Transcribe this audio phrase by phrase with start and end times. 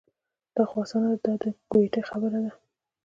[0.55, 2.51] دا خو اسانه ده دا د ګویته خبره ده.